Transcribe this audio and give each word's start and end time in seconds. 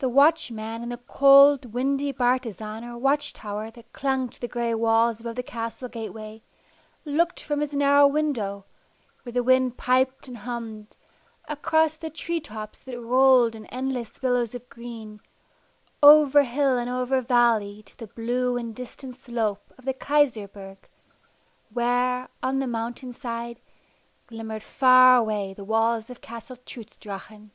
The 0.00 0.08
watchman 0.10 0.82
in 0.82 0.88
the 0.90 0.98
cold, 0.98 1.72
windy 1.72 2.12
bartizan 2.12 2.82
or 2.84 2.98
watch 2.98 3.32
tower 3.32 3.70
that 3.70 3.92
clung 3.94 4.28
to 4.28 4.38
the 4.40 4.48
gray 4.48 4.74
walls 4.74 5.20
above 5.20 5.36
the 5.36 5.42
castle 5.44 5.88
gateway, 5.88 6.42
looked 7.06 7.40
from 7.40 7.60
his 7.60 7.72
narrow 7.72 8.06
window, 8.08 8.66
where 9.22 9.32
the 9.32 9.42
wind 9.44 9.78
piped 9.78 10.26
and 10.28 10.38
hummed, 10.38 10.96
across 11.48 11.96
the 11.96 12.10
tree 12.10 12.40
tops 12.40 12.82
that 12.82 13.00
rolled 13.00 13.54
in 13.54 13.64
endless 13.66 14.18
billows 14.18 14.52
of 14.54 14.68
green, 14.68 15.20
over 16.02 16.42
hill 16.42 16.76
and 16.76 16.90
over 16.90 17.20
valley 17.22 17.82
to 17.84 17.96
the 17.96 18.08
blue 18.08 18.56
and 18.58 18.74
distant 18.74 19.14
slope 19.16 19.72
of 19.78 19.84
the 19.86 19.94
Keiserberg, 19.94 20.76
where, 21.72 22.28
on 22.42 22.58
the 22.58 22.66
mountain 22.66 23.12
side, 23.14 23.58
glimmered 24.26 24.62
far 24.64 25.16
away 25.16 25.54
the 25.54 25.64
walls 25.64 26.10
of 26.10 26.20
Castle 26.20 26.56
Trutz 26.66 26.98
Drachen. 26.98 27.52